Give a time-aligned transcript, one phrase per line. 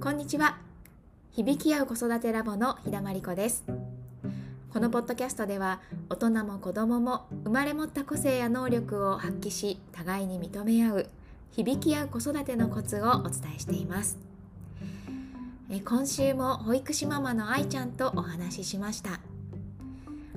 [0.00, 0.58] こんにちは。
[1.32, 3.64] 響き合う子育てラボの日田真理子です。
[4.72, 11.06] このポッドキャストでは大人も子供も生まれ持った個性や能力を発揮し互いに認め合う
[11.50, 14.18] 響き合う子育てのコツをお伝えしています。
[15.68, 19.18] え今週も保育士ママの愛ちゃんとお話ししました。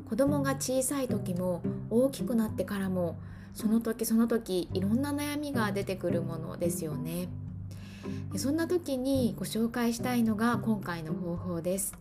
[0.09, 3.19] 子供が小さい時も大きくなってからも
[3.53, 7.29] その時その時いろんな悩みが出てくるものですよね。
[8.35, 11.93] そんな時にご紹介したいのが今回の方法です。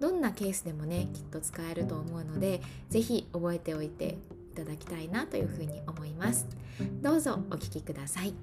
[0.00, 4.16] どんなケースでもねきっと使えると思うので是非覚えておいて
[4.52, 6.46] いただきたいなというふうに思います。
[7.02, 8.34] どうぞお聞きください。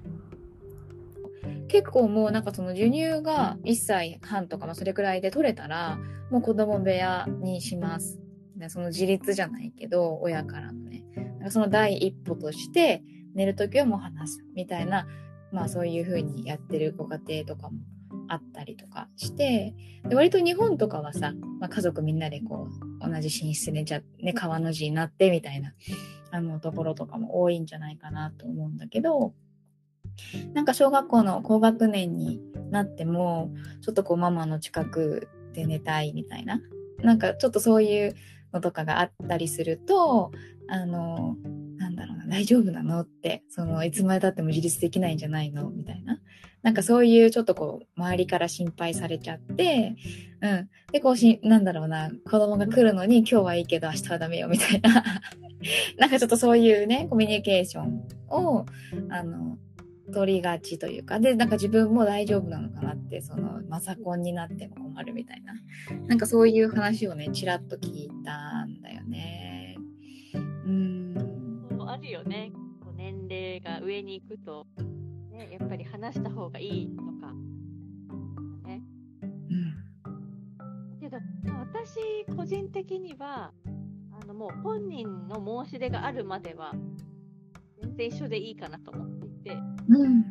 [1.68, 5.98] 結構もうなんかその授乳が1歳半とか、それくらいで取れたら
[6.30, 8.20] もう子供部屋にします。
[8.68, 11.04] その自立じゃないけど親からのね。
[11.50, 13.02] その第一歩として
[13.34, 15.06] 寝る時はもう話すみたいな
[15.52, 17.78] まあそういう風にやってるご家庭とかも
[18.28, 19.74] あったりとかして
[20.08, 22.68] で割と日本とかはさ、まあ、家族みんなでこ
[23.00, 25.72] う同じ寝室で寝ちゃね川の字になってみたいな
[26.30, 29.32] あのところとかも多いんじゃないかなと思うんだけど
[30.54, 32.40] なんか小学校の高学年に
[32.70, 36.60] なってもちょっとこうママの近くで寝たいみたいな
[36.98, 38.14] なんかちょっとそういう
[38.52, 40.32] のとかがあったりすると
[40.68, 41.36] あの
[42.26, 43.00] 大丈夫なの？
[43.00, 45.70] ってそのいつまでたっても自立できないんじゃないの？
[45.70, 46.18] みたいな。
[46.62, 49.94] なんかそういうちょっとこう周りから心配されちゃって
[50.40, 50.68] うん。
[50.92, 52.10] でこうしなんだろうな。
[52.24, 55.04] 子供が来るのに今日はいいけど明日はダメよみたいな。
[55.98, 58.66] なんかちょっとそういうねコミュニケーションを
[59.10, 59.58] あの
[60.12, 65.54] 取りがちというか、で、なんか自分も大丈夫なのかなって、その、マサコンになっても困るみたいな、
[66.06, 69.76] なんかそういう話をね、ちらっと聞いたんだよね。
[70.34, 70.38] う
[70.70, 70.95] ん。
[72.26, 72.52] そうあるよね。
[72.96, 74.66] 年齢が上に行くと、
[75.30, 77.32] ね、やっぱり話した方がいいとか、
[78.64, 78.82] ね。
[79.22, 80.98] うん。
[81.00, 81.18] けど、
[81.60, 83.52] 私、個人的には、
[84.20, 86.72] あの、もう本人の申し出があるまでは、
[87.80, 89.56] 全然一緒でいいかなと思っていて、
[89.88, 90.24] うん、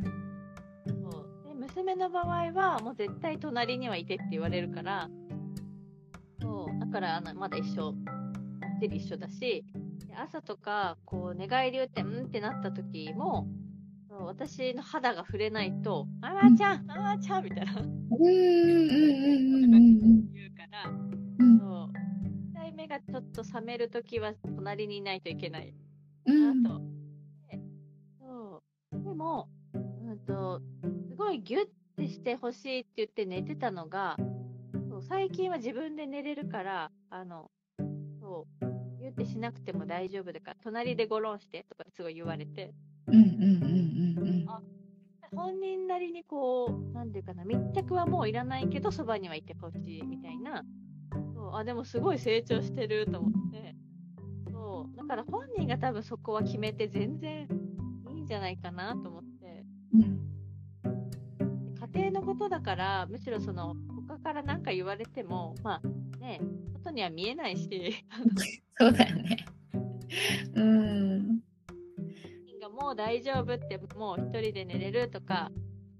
[1.75, 5.09] 娘の場合はもう絶対隣にはいてって言われるから。
[6.41, 6.79] そう。
[6.79, 7.91] だからあのまだ一緒。
[7.91, 9.63] ばっちり一緒だし
[10.17, 13.47] 朝とかこう寝返り打ってうんってなった時も
[14.09, 17.73] 私の肌が触れないと「あまちゃんあまちゃん」みたいな。
[17.73, 17.85] 言う
[20.55, 20.93] からそう。
[22.51, 25.73] 1回目がちょっと冷める時は隣にいないといけない。
[26.25, 26.81] なと。
[28.19, 29.03] そう。
[29.03, 29.49] でも
[30.25, 30.61] と、
[31.09, 31.65] すごいギュッ
[31.97, 34.17] てしてほしいって言って寝てたのが、
[35.07, 37.51] 最近は自分で寝れるから、あの、
[39.15, 42.73] ギュッてしなくても大丈夫だから、隣でゴロンしてとかすごい言われて、
[43.07, 43.27] うんうんうん
[44.19, 44.49] うんうん。
[44.49, 44.61] あ
[45.35, 50.63] 本人なりにこう、なんていうかな、密着はもういらないけど、そばにはいてほしいみたいな、
[51.33, 53.75] そうあでもすごい成長してると思って、
[54.51, 57.47] そうだから本人が多分そこは決めて全然
[58.13, 59.65] いいんじゃないかなと思って。
[61.93, 63.75] 家庭のことだから、むしろその
[64.07, 66.41] 他から何か言われても、まあね、
[66.85, 68.05] 外には見えないし。
[68.77, 69.45] そうだよね。
[70.55, 71.39] うん。
[72.61, 75.51] がもう大丈夫って、もう一人で寝れるとか、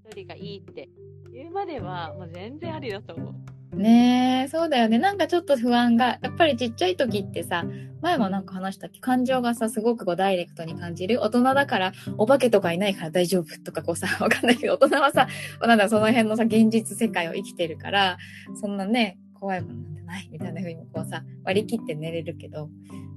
[0.10, 0.90] 一人がいいって
[1.32, 3.76] 言うまでは、もう全然ありだと思う。
[3.76, 5.00] ねえ、そうだよね。
[5.00, 7.66] なんかちょっと不安が、やっぱりちっちゃい時ってさ、
[8.02, 9.00] 前もなんか話したっけ？
[9.00, 11.22] 感情がさ、すごくこうダイレクトに感じる。
[11.22, 15.28] 大人だから、お化けとかいないから大丈夫とかこうさ、 わかんないけど、大人はさ、
[15.62, 18.18] なんだその辺のさ、現実世界を生きてるから、
[18.56, 22.70] そんなね、怖いもんてないみたいな風にこうさ、割り切って寝れるけど、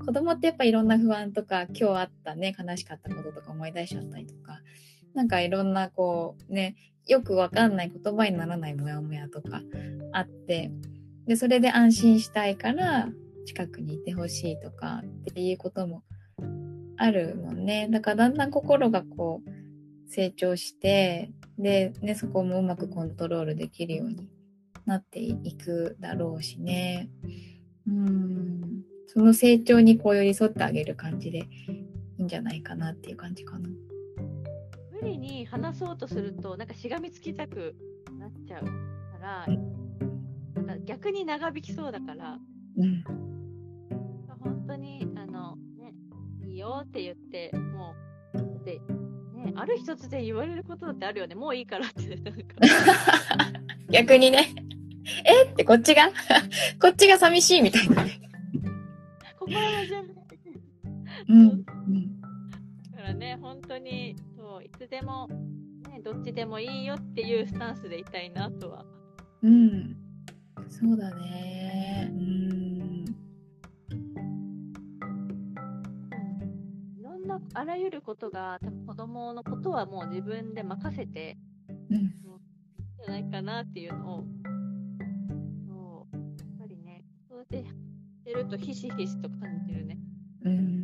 [0.04, 4.60] 子供ってやっぱいろんな不安とか、今日あったね、悲しかったこととか思い出しちゃったりとか、
[5.15, 6.76] なんかいろんなこうね、
[7.06, 9.62] よくわかんない言葉にならないモヤモヤとか
[10.12, 10.71] あって、
[11.26, 13.09] で、それで安心したいから
[13.47, 16.03] 近くにいてほしいとかっていうことも
[16.97, 17.88] あるもんね。
[17.91, 24.29] だからだんだん心がこう成長して、で、ね、そこもうまくコントロールできるように
[24.88, 27.11] なっていくだろうしね。
[27.87, 28.82] うん。
[29.06, 31.46] その成長にこう寄り添ってあげる感じでい
[32.19, 33.69] いんじゃないかなっていう感じかな。
[35.00, 37.76] 無理に話そうとするとなんかしがみつきたく
[38.19, 38.70] なっちゃうか
[39.20, 39.46] ら
[40.62, 42.38] なんか逆に長引きそうだから、
[42.79, 43.05] うん、
[44.41, 45.94] 本当にあの、ね、
[46.44, 47.94] いいよって言っても
[48.34, 48.81] うで、
[49.34, 51.37] ね、ある日突然言われることだってあるよね。
[51.37, 52.17] もういいからって。
[52.17, 52.56] なんか。
[53.91, 54.68] 逆にね
[55.25, 55.44] え？
[55.44, 56.08] ってこっちが？
[56.81, 58.05] こっちが寂しいみたいな。
[58.05, 58.20] ね
[59.38, 60.19] 心の準備。
[61.28, 62.20] うん、うん、
[62.93, 65.28] だからね本当にそういつでも、
[65.90, 68.84] ね、どっちでもいいよっていうスタンスでいたいなとは。
[69.43, 69.96] うん。
[70.69, 72.08] そうだね。
[72.10, 73.05] うん。
[76.99, 81.37] いろんなあらゆることが多分子供のことはもう自分で任せて
[81.90, 82.08] うん。
[82.08, 84.25] じゃないかなっていうのを
[87.48, 89.98] てしてるとひしひしと感じるね
[90.44, 90.82] うん。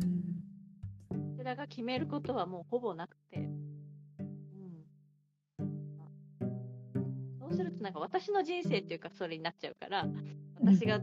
[1.09, 4.85] こちらが決めることはもうほぼなくて、うん、
[7.39, 10.07] そうするとなんか私の人生っていうかそれになっちゃうから
[10.59, 10.99] 私が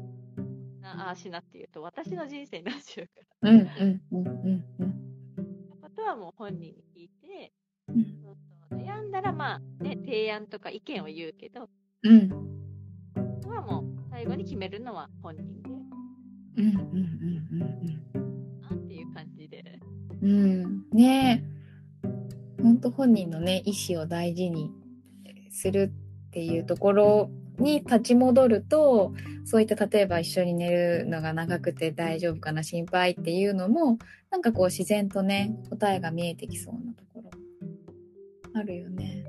[0.80, 3.58] なああしなっていうと私の人生になっちゃうからうん。
[3.58, 4.02] うん。
[4.10, 4.64] うん。
[4.80, 5.00] うん。
[5.80, 7.52] ことはもう本人に聞いて、
[7.88, 8.36] うんそう
[8.68, 11.68] そう悩んだらまあね提案とか意見を言うけど
[12.02, 12.30] うん。
[13.48, 15.70] はもう最後に決めるのは本人で
[16.58, 16.66] うん。
[16.66, 16.76] うん。
[17.50, 18.60] うん。
[18.60, 19.80] なっていう感じで
[20.20, 20.30] うん。
[20.30, 20.84] うん。
[20.92, 22.62] ねえ。
[22.62, 24.70] 本当本人のね、意思を大事に
[25.50, 25.90] する
[26.28, 29.14] っていうところに立ち戻ると、
[29.46, 33.96] そういった例えば一緒に寝るのが長くて大丈夫かな心配っていうのも、
[34.30, 37.30] なんかこう自然とね、答えが見えてきそうなところ
[38.52, 39.21] あるよね。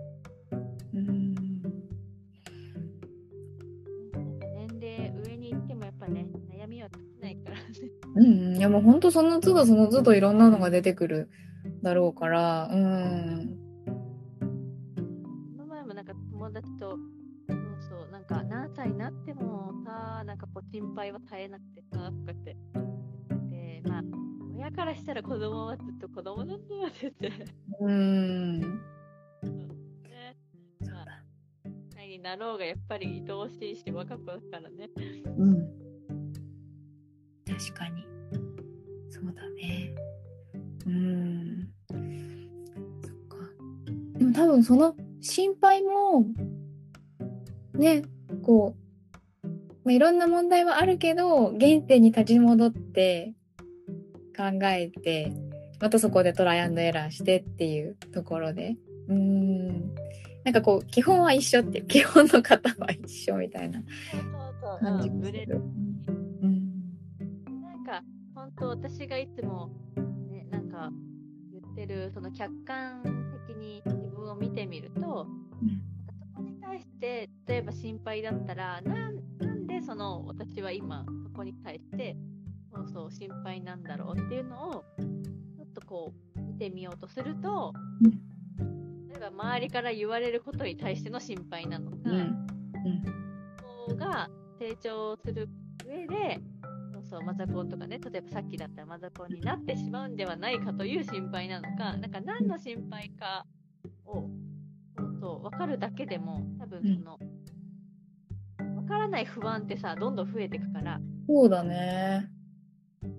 [8.16, 8.58] うんうん。
[8.58, 11.30] いやもう本当その都度その都度いろんなのが出てくる
[11.82, 13.58] だろうから、うん。
[15.58, 16.98] この前もなんか友達と、そう
[17.90, 24.04] そう、なんか何歳になってもさ、なんかこう心配は絶えなくてさ、とかって言ってて、まあ、
[24.56, 27.46] 親からしたら子供はずっと子供なんだよって言って、
[27.80, 28.60] うん。
[28.60, 28.68] ね、
[30.82, 31.06] まあ、
[31.94, 34.90] 歳になろうがやっぱり愛おしいし、若子だからね。
[35.38, 35.83] うん。
[37.58, 38.06] 確かに。
[39.10, 39.94] そうだね。
[40.86, 41.70] うん。
[41.90, 43.38] そっか。
[44.18, 46.26] でも多分その心配も、
[47.74, 48.04] ね、
[48.42, 49.48] こう、
[49.86, 53.34] まあ、いろんな問題はあるけど、原点に立ち戻って
[54.36, 55.32] 考えて、
[55.80, 58.78] またそこでトライアンドエラーしてっていうところで。
[59.10, 59.94] うん。
[60.44, 63.82] なんかこう、基本は一緒っていう、基本の型は一緒みたいな
[64.82, 65.62] 感じうん、る。
[68.64, 68.80] うん。
[68.80, 69.70] なんか、本当私がいつも、
[70.30, 70.92] ね、なんか
[71.52, 73.04] 言ってる、その客観
[73.48, 75.28] 的に自分を見てみると、
[75.62, 82.16] うんなんかそこに対して、例えば心配だったら、なんでその私は今、そこに対して、
[82.74, 84.86] そうそう心配なんだろうっていうのを、
[85.58, 87.74] ちょっとこう、見てみようとすると、
[89.10, 92.48] 例えば周りから言われることに対しての心配なのか、うん。
[93.88, 95.50] 子が成長する
[95.86, 96.40] 上で、
[97.14, 103.46] そうマザコンとかね、例えばさっきだったらマザコンになってしまうんではないかという心配なのか、なんか何の心配か
[104.04, 104.30] を、
[104.98, 107.20] そうそう、分かるだけでも、多分その、
[108.58, 112.32] 分からない不安ってさ、どんどん増えていくから、そうだね。
[113.04, 113.12] ね。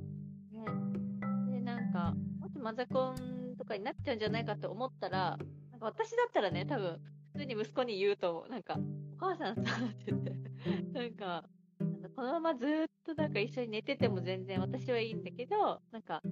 [1.52, 5.38] で、なんか、もしマザコンとかになっちゃうんじゃないかと思ったら、
[5.70, 6.98] なんか私だったらね、多分、
[7.34, 8.44] 普通に息子に言うと。
[8.50, 8.76] なんか、
[9.14, 10.32] お母さんさ、って言って、
[10.92, 11.48] なんか
[12.16, 16.22] このままずーっとなんか一緒に寝てても全然私はいいんだけど、なんか、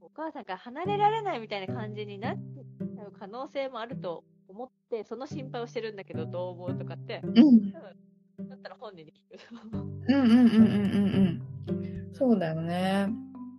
[0.00, 7.72] お母さんから離れられないみたいな感じになっちゃう可能性もあると思って、その心配をしてるんだけど、どう思うとかって、うん。
[7.72, 9.38] だったら本人に聞く。
[10.08, 12.14] うんうんうんうんうんうん。
[12.14, 13.08] そうだよね。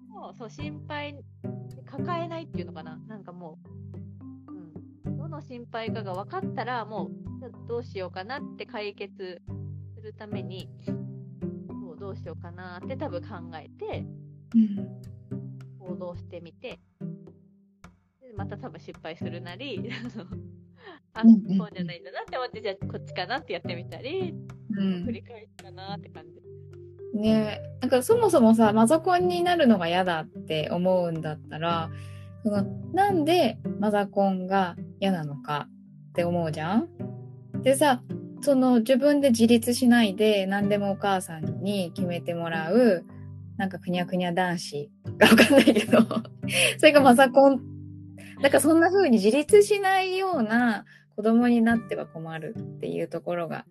[0.10, 1.18] もうそう心配
[1.86, 3.58] 抱えないっていうのかななんかも
[5.08, 9.42] う、うん、どの心配かが分かったらもうどうしようかなって解決
[9.96, 10.70] するために
[12.10, 14.04] どうしようかなって多分考えて
[14.56, 15.02] うん。
[15.80, 16.80] 行動してみて
[18.20, 19.90] でまた多分失敗するなり
[21.14, 21.30] あそ
[21.66, 24.34] うじゃないんだなって思ってじゃあこっちかなってやってみたり
[24.72, 26.40] うん繰り返すかなって感じ。
[27.20, 31.90] ねなんかそもそもさ、マザコンになるのが嫌だって思うんだったら、
[32.44, 32.64] その
[32.94, 35.68] なんでマザコンが嫌なのか
[36.10, 36.88] って思うじゃん？
[37.64, 38.04] でさ、
[38.42, 43.06] その自分で自立しないで何でもお母さんに決めてもらう、
[43.58, 46.00] なんかくにゃくにゃ男子が わかんないけど、
[46.78, 47.62] それがマザコン。
[48.42, 50.86] だからそんな風に自立しないような
[51.18, 53.66] 子供になっては困るっていうところが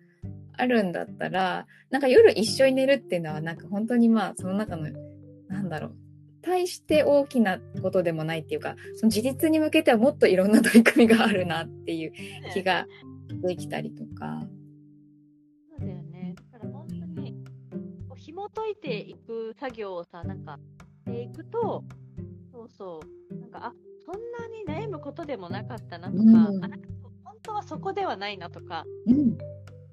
[0.55, 4.89] あるんだったら、なんか夜一緒に寝るっていうのはなんか本当にまあその中の、
[5.47, 5.95] なんだろう、
[6.43, 12.13] 対して大きなことでもないっていうか、その自立に向けてはもっといろんな取り組みがあるなっていう
[12.53, 12.85] 気が
[13.41, 14.43] できたりとか。
[18.55, 20.59] 解いていく作業をさ、なんか、
[21.05, 21.83] していくと、
[22.51, 22.99] そうそ
[23.31, 23.73] う、なんか、あ
[24.05, 26.35] そんなに悩むことでもなかったなとか、うん。
[26.35, 26.77] あなんか
[27.23, 29.37] 本当はそこではないなとか、うん。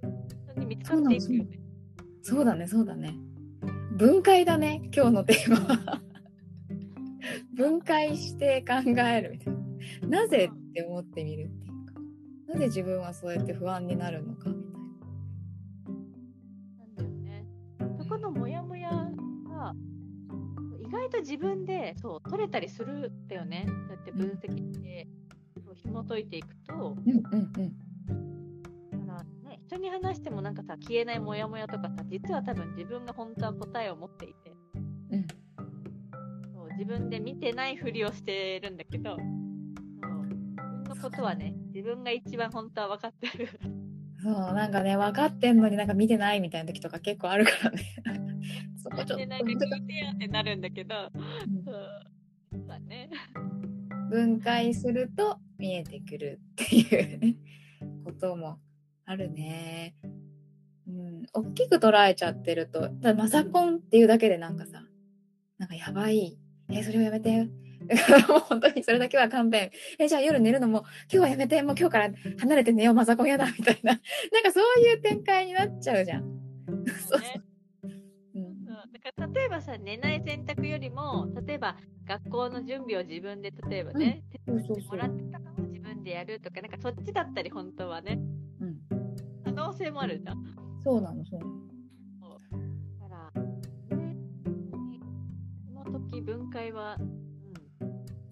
[0.02, 1.60] 本当に見つかっていくよね。
[2.22, 3.14] そうだねそうだね。
[3.92, 5.74] 分解だね今日のテーマ。
[5.74, 6.00] は
[7.54, 9.54] 分解して考えるみたい
[10.02, 10.22] な。
[10.22, 12.00] なぜって思ってみるっていうか。
[12.54, 14.65] なぜ自分はそうやって不安になるのかみたいな
[21.06, 23.64] 外と自分でそう取れたりするんだよね。
[23.66, 25.08] そうやって分析して、
[25.74, 27.72] 紐解いていくと、んうんうん。
[29.66, 34.56] 人に話してもなんかさ消えないモヤモヤとかさ実は多分自分が本当は答えを持っていて、
[35.10, 35.26] うん。
[36.54, 39.16] そう自分で見てないふりをしてるんだけど。
[39.16, 39.26] そう。
[39.26, 43.48] 自分のことはね自分が一番本当は分かってる。
[44.22, 47.82] そうなんかね分かってんのになんか見てないみたいな時とか結構あるからね
[49.04, 50.94] でなんか聞いてよってなるんだけど、
[52.52, 53.10] うんだね。
[54.10, 57.36] 分解すると見えてくるっていうね
[58.04, 58.58] ことも
[59.04, 59.94] あるね。
[60.88, 64.82] うん、大きく捉えちゃってると、だからマザコンっていうだけでなんかさ、
[65.58, 66.38] なんかやばい。
[66.70, 67.48] え、それをやめて。
[68.28, 69.70] もう本当にそれだけは勘弁。
[69.98, 71.62] え、じゃあ夜寝るのも今日はやめて。
[71.62, 72.94] もう今日から離れて寝よう。
[72.94, 73.46] マザコンやだ。
[73.46, 73.92] みたいな。
[73.92, 76.22] なんかそういう展開になっちゃうじゃん。
[77.08, 77.42] そうね
[79.12, 88.18] から例えばさ寝ない選択よりも例えば学校の準備を自分で例えばね、うそうそう伝ってもらってたのを自分でやるとかなんかそっちだったり本当はね
[88.60, 88.76] うん。
[89.44, 90.42] 可能性もあるじゃん。
[90.42, 90.50] だ
[90.84, 91.52] そうなの、そうなの。
[93.08, 95.00] からね本当に
[95.84, 96.96] その時分解は、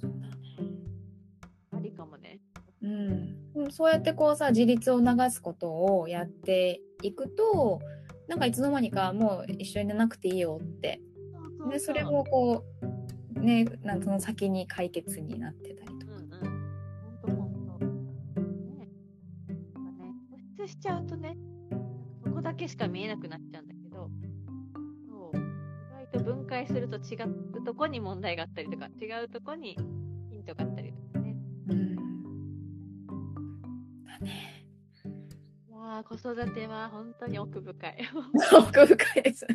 [0.01, 2.41] そうん、ありかもね。
[2.83, 7.81] うん、うんそうやってこうさ自立を促すことをやっていくと
[8.29, 11.01] なんかいつの間にかもう一緒に寝なくていいよって
[11.71, 16.13] でそれもこうねなんその先に解決になってたりとか。
[16.15, 16.65] うんうん。
[17.23, 17.85] 本当。
[18.79, 18.89] ね。
[19.75, 21.37] なんかね、保湿しちゃうとね、
[22.25, 24.11] そこだけしか見えなくなっちゃうんだけど、
[25.09, 25.37] そう。
[25.37, 29.77] 意外と分解すると違うとこに問題があったりとか、違うとこに
[30.31, 30.94] ヒントがあったり
[36.05, 37.97] 子育ては本当に奥深い。
[38.53, 39.47] 奥深いです。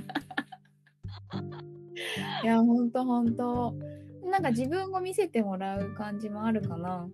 [2.43, 3.75] いやほんとほんと。
[4.23, 7.09] なんか自分を見せてもらう感じもあるかな。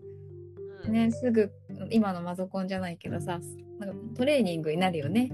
[0.85, 1.51] うん、ねすぐ
[1.89, 3.39] 今のマゾコンじゃないけどさ
[3.79, 5.31] なんかトレーニングになるよね。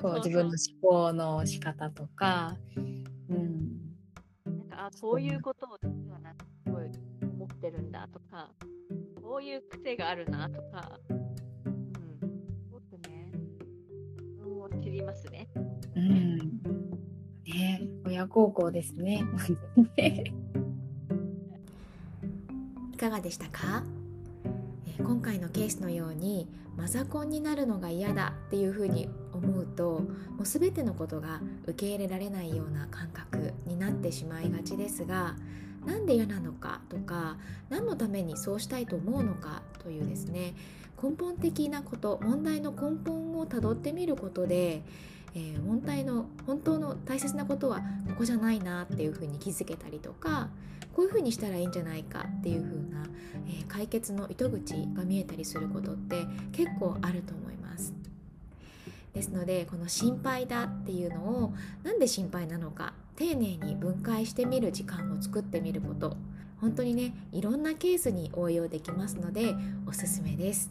[0.00, 2.80] こう自分の思考の仕方とか、う
[3.34, 3.64] ん、
[4.44, 6.90] なんか、あ、こういうことを実はなすごい
[7.22, 8.50] 思ってるんだとか、
[9.22, 10.98] こういう癖があるなとか、
[15.12, 15.48] ますね。
[15.94, 16.38] うん、
[17.44, 19.24] ね親孝行ですね。
[22.92, 23.84] いかがでしたか、
[24.86, 30.00] えー今回のケースのようにマザコンになるのが嫌だっていうふうに思うと
[30.36, 35.36] もう全てのことが受け入れられないような感覚になってしまいがちですが
[35.84, 37.36] なんで嫌なのかとか
[37.68, 40.54] 何のためにそうしたいと思うのかというですね
[41.02, 44.82] 根本的なこと問題の根本をたどってみることで、
[45.34, 50.48] えー問題の本当の大切なことはここじゃないなっていうふうに気づけたりとか
[50.92, 53.06] こういうふうにしたらいいんじゃないかっていうふうな、
[53.48, 57.94] えー解決の糸口が見えたりすることって結構あると思います。
[59.14, 66.16] ですのでこの心配だっていうのをなんで心配なのか丁寧に分解してみる時間を作ってみること
[66.62, 69.54] 本当にねいろんなケースに応用できますので
[69.86, 70.70] おすすめです、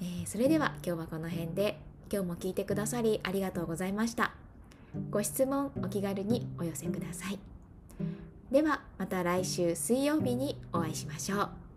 [0.00, 1.80] えーそれでは今日はこの辺で
[2.12, 4.32] 今日も聞いてくださりありがとうございました。
[5.10, 7.38] ご質問お気軽にお寄せください。
[8.50, 11.69] ではまた来週水曜日にお会いしましょう。